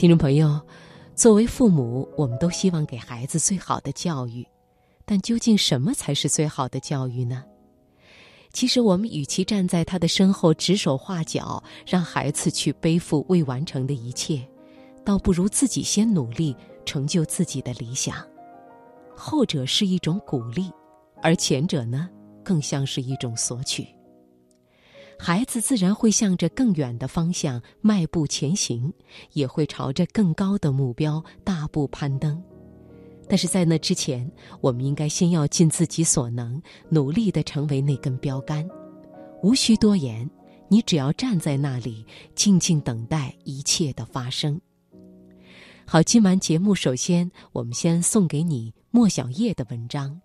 [0.00, 0.58] 听众朋友，
[1.14, 4.48] 作为父母，我们都希望给孩子最好的教育，
[5.04, 7.44] 但究竟什么才是最好的教育呢？
[8.50, 14.42] 其实，我们与其站在他的身后指手画脚，让孩子去背负未完成的一切，
[15.04, 16.56] 倒不如自己先努力
[16.86, 18.26] 成就自己的理想。
[19.14, 20.72] 后者是一种鼓励，
[21.20, 22.08] 而前者呢，
[22.42, 23.86] 更像是一种索取。
[25.22, 28.90] 孩子自然会向着更远的方向迈步前行，
[29.34, 32.42] 也会朝着更高的目标大步攀登。
[33.28, 34.28] 但是在那之前，
[34.62, 38.66] 我们应该先要尽自己所能，努力的成为那根标杆。
[39.42, 40.28] 无需多言，
[40.68, 42.02] 你只要站在那里，
[42.34, 44.58] 静静等待一切的发生。
[45.84, 50.18] 好，今晚节目首先，我们先送给你莫小叶的文章：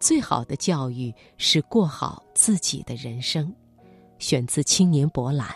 [0.00, 3.54] 最好的教育是过好自己的人生。
[4.18, 5.48] 选自《青年博览》。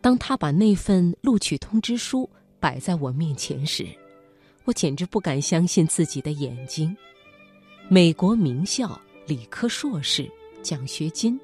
[0.00, 3.84] 当他把那份录取通知书摆在我面前时，
[4.64, 6.96] 我简直不敢相信自己的眼睛。
[7.88, 10.28] 美国名校理科硕士
[10.60, 11.38] 奖学金，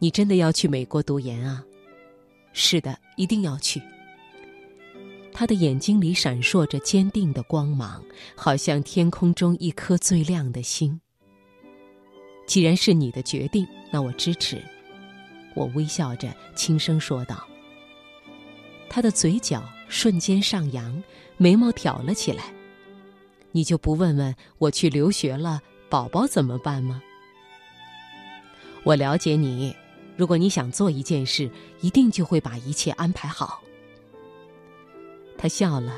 [0.00, 1.64] 你真的要去美国读研啊？
[2.52, 3.80] 是的，一定要去。
[5.32, 8.02] 他的眼睛里闪烁着坚定的光芒，
[8.34, 11.00] 好像天空中一颗最亮的星。
[12.44, 14.60] 既然是你的决定，那我支持。
[15.54, 17.46] 我微笑着轻声说道。
[18.88, 21.00] 他的嘴角瞬间上扬，
[21.36, 22.55] 眉毛挑了起来。
[23.56, 27.02] 你就不问问我去留学了，宝宝怎么办吗？
[28.84, 29.74] 我了解你，
[30.14, 33.62] 如果你想做一件事，一定就会把一切安排好。
[35.38, 35.94] 他笑了，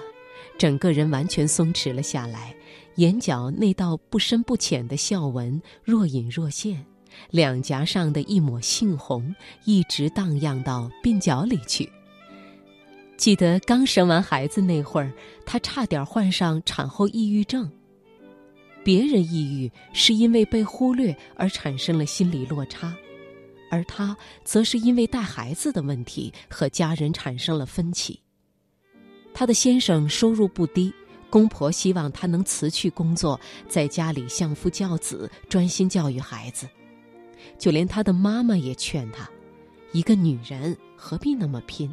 [0.57, 2.55] 整个人完全松弛了下来，
[2.95, 6.87] 眼角那道不深不浅的笑纹若隐若现，
[7.33, 9.35] 两颊上的一抹杏红
[9.65, 11.91] 一直荡漾到鬓角里去。
[13.19, 15.13] 记得刚生完孩子那会儿，
[15.45, 17.69] 她差点患上产后抑郁症。
[18.85, 22.95] 别人抑郁是因为被忽略而产生了心理落差，
[23.73, 28.19] 而她则是因为带孩子的问题和家人产生了分歧。
[29.35, 30.95] 她的先生收入不低，
[31.29, 36.69] 公婆希望她能辞去工作，在家里相夫教子，专心教育孩子。
[37.59, 39.29] 就连她的妈妈也劝她
[39.91, 41.93] ：“一个女人何必那么拼？”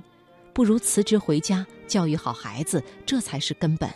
[0.56, 3.94] 不如辞职回家教育好孩子，这才是根本。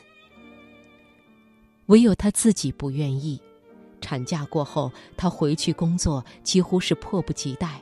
[1.86, 3.42] 唯有她自己不愿意。
[4.02, 7.82] 产假过后，她回去工作几乎是迫不及待，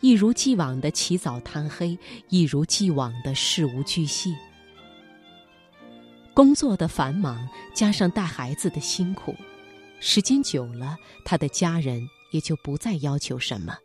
[0.00, 1.96] 一如既往的起早贪黑，
[2.30, 4.34] 一如既往的事无巨细。
[6.32, 9.34] 工作的繁忙加上带孩子的辛苦，
[10.00, 13.76] 时间久了，她的家人也就不再要求什么。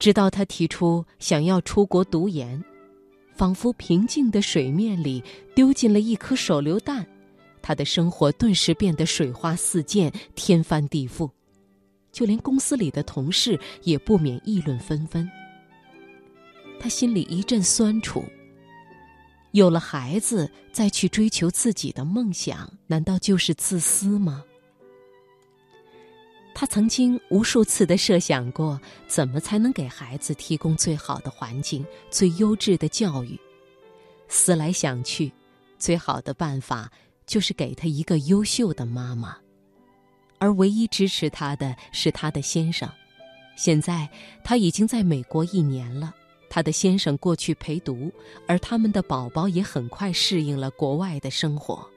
[0.00, 2.60] 直到她提出想要出国读研。
[3.34, 5.22] 仿佛平静的水面里
[5.54, 7.06] 丢进了一颗手榴弹，
[7.60, 11.30] 他的生活顿时变得水花四溅、天翻地覆，
[12.12, 15.28] 就连公司里的同事也不免议论纷纷。
[16.78, 18.24] 他心里一阵酸楚。
[19.52, 24.42] 有了孩子再去追求自己的梦想，难道就是自私吗？
[26.54, 33.38] 他曾经无数次的设想过，怎么才能给孩子提供最好的环境、最优质的教育。
[34.28, 35.32] 思来想去，
[35.78, 36.90] 最好的办法
[37.26, 39.36] 就是给他一个优秀的妈妈。
[40.38, 42.88] 而唯一支持他的是他的先生。
[43.56, 44.08] 现在
[44.42, 46.14] 他已经在美国一年了，
[46.48, 48.10] 他的先生过去陪读，
[48.46, 51.88] 而他们的宝宝也很快适应了国外的生活。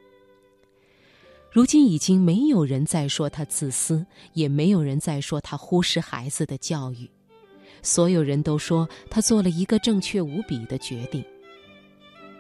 [1.56, 7.10] 如今已经没有人再说他自私，也没有人再说他忽视孩子的教育。
[7.82, 11.24] 所有人都说他做了一个正确无比的决定。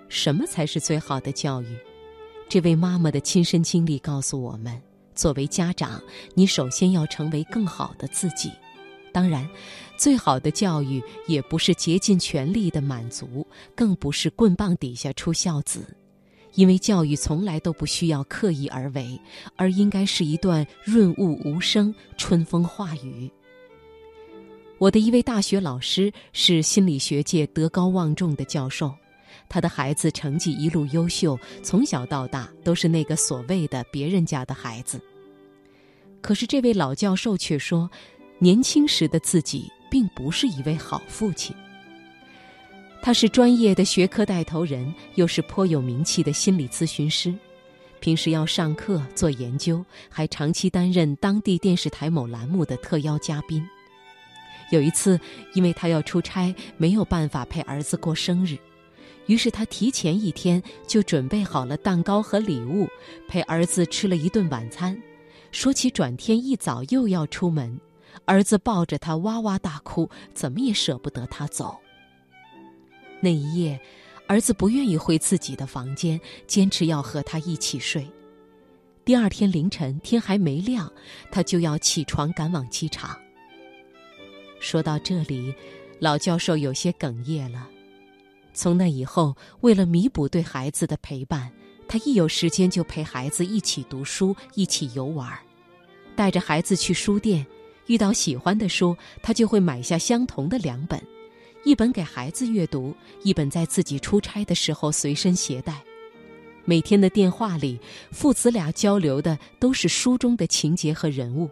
[0.09, 1.77] 什么才是最好的教育？
[2.49, 4.81] 这位妈妈的亲身经历告诉我们：
[5.13, 6.03] 作为家长，
[6.33, 8.51] 你首先要成为更好的自己。
[9.13, 9.49] 当然，
[9.95, 15.95] 最好的教育也不是竭尽全力的满足，更不是棍棒底下出孝子。
[16.55, 19.19] 因为教育从来都不需要刻意而为，
[19.55, 23.29] 而应该是一段润物无声、春风化雨。
[24.77, 28.93] 我的一位大学老师是心理学界德高望重的教授，
[29.47, 34.99] 他的孩子成绩一路优秀，从小到大都是那个所谓的别人家的孩子。
[36.21, 37.89] 可是这位老教授却说，
[38.39, 41.55] 年轻时的自己并不是一位好父亲。
[43.05, 47.31] 他是专业的学科带头人，又是颇有名气的心理咨询师。
[47.99, 53.63] 平时要上课做研究，还长期担任当地电视台某栏目的特邀嘉宾。
[54.71, 55.19] 有一次，
[55.53, 58.57] 因为他要出差，没有办法陪儿子过生日，
[59.27, 62.87] 于是他提前一天就准备好了蛋糕和礼物，
[63.27, 64.99] 陪儿子吃了一顿晚餐。
[65.51, 67.79] 说起转天一早又要出门，
[68.25, 71.77] 儿子抱着他哇哇大哭，怎么也舍不得他走。
[73.25, 73.79] 那一夜。
[74.27, 78.07] 儿子不愿意回自己的房间，坚持要和他一起睡。
[79.03, 80.91] 第二天凌晨，天还没亮，
[81.31, 83.15] 他就要起床赶往机场。
[84.59, 85.53] 说到这里，
[85.99, 87.69] 老教授有些哽咽了。
[88.51, 91.51] 从那以后，为了弥补对孩子的陪伴，
[91.87, 95.31] 他一有时间就陪孩子一起读书，一起游玩，
[96.15, 97.45] 带着孩子去书店，
[97.85, 100.99] 遇到喜欢的书，他就会买下相同的两本。
[101.65, 105.83] 一本给孩子阅读，一本在自己出差的时候随身携带。
[106.63, 107.79] 每天的电话里，
[108.11, 111.49] 父子俩交流的都是书中的情节和人物。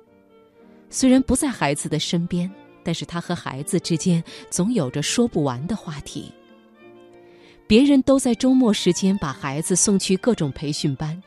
[0.91, 2.49] 虽然不在孩子的身边，
[2.83, 6.31] 但是他和孩子之间总有着说不完的话题。
[7.65, 11.19] 别人都在周末时间把孩子送去各种培训班，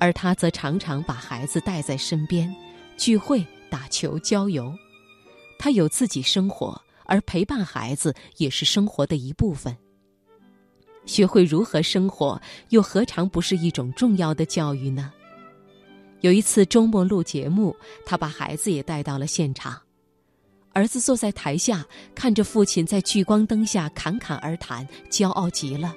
[0.00, 2.52] 而他则常常把孩子带在身边，
[2.96, 4.74] 聚会、打球、郊游。
[5.60, 6.82] 他有自己生活。
[7.06, 9.76] 而陪伴孩子也是生活的一部分。
[11.04, 15.12] 学会如何生活，又何尝不是一种重要的教育呢？
[16.20, 17.74] 有一次周末录节目，
[18.06, 19.76] 他把孩子也带到了现场。
[20.72, 21.84] 儿子坐在台下，
[22.14, 25.94] 看着父亲在聚光灯下侃侃而谈，骄傲极了。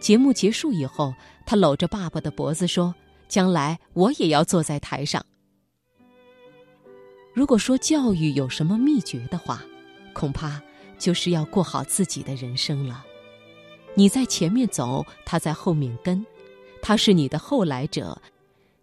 [0.00, 1.14] 节目结束以后，
[1.46, 2.94] 他搂着爸爸的脖子说
[3.28, 5.24] ：“将来我也要坐在台上。”
[7.32, 9.62] 如果说教育有什么秘诀的话，
[10.12, 10.60] 恐怕
[10.98, 13.04] 就是要过好自己的人生了。
[13.94, 16.24] 你在前面走，他在后面跟，
[16.80, 18.20] 他是你的后来者，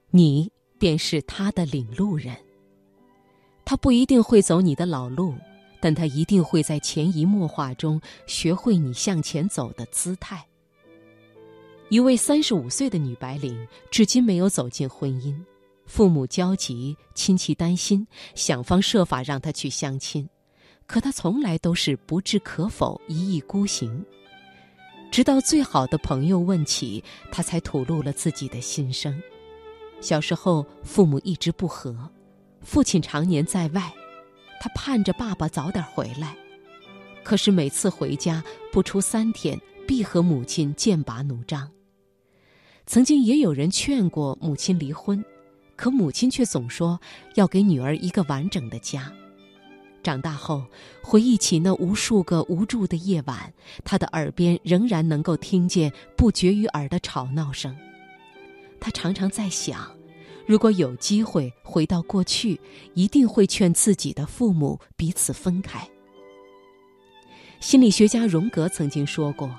[0.09, 2.35] 你便是他的领路人。
[3.63, 5.33] 他不一定会走你的老路，
[5.79, 10.45] 但他一定会在潜移默化中学会你向前走的姿态。
[11.89, 15.33] 一位三十五岁的女白领，至今没有走进婚姻，
[15.85, 20.27] 父母焦急，亲戚担心，想方设法让她去相亲。
[20.87, 24.03] 可他从来都是不置可否，一意孤行。
[25.11, 29.21] 直到最好的朋友问起，他才吐露了自己的心声。
[29.99, 31.95] 小时候，父母一直不和，
[32.61, 33.93] 父亲常年在外，
[34.61, 36.35] 他盼着爸爸早点回来。
[37.23, 38.41] 可是每次回家
[38.71, 41.69] 不出三天，必和母亲剑拔弩张。
[42.85, 45.23] 曾经也有人劝过母亲离婚，
[45.75, 46.97] 可母亲却总说
[47.35, 49.11] 要给女儿一个完整的家。
[50.07, 50.63] 长大后，
[51.03, 57.75] 回忆起那无数个无助的夜晚，他的耳边仍然能够听见不绝于耳的吵闹声。
[58.79, 59.85] 他常常在想，
[60.45, 62.57] 如果有机会回到过去，
[62.93, 65.85] 一定会劝自己的父母彼此分开。
[67.59, 69.53] 心理学家荣格曾经说过，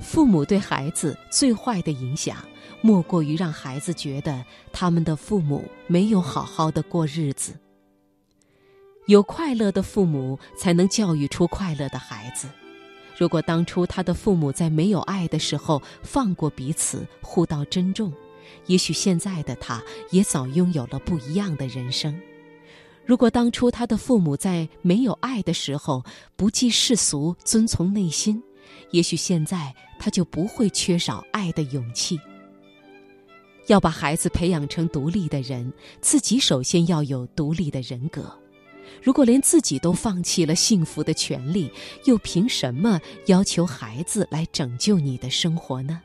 [0.00, 2.36] 父母对孩子最坏的影响，
[2.82, 7.58] 莫过于让孩子觉得他们的父母没有好好的过日子。
[9.06, 12.48] 有快乐的父母，才能教育出快乐的孩子。
[13.16, 18.12] 如果当初他的父母在没有爱的时候放过彼此，互道珍重，
[18.66, 22.18] 也许现在的他也早拥有了不一样的人生。
[23.04, 26.02] 如果当初他的父母在没有爱的时候
[26.34, 28.42] 不计世俗，遵从内心，
[28.90, 32.18] 也许现在他就不会缺少爱的勇气。
[33.66, 38.34] 要把孩子培养成独立的人，自己首先要有独立的人格。
[39.02, 41.70] 如果连自己都放弃了幸福的权利，
[42.04, 46.00] 又凭什么要求孩子来拯救你的生活呢？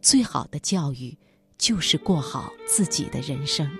[0.00, 1.16] 最好的教育，
[1.56, 3.70] 就是过好自己的人生。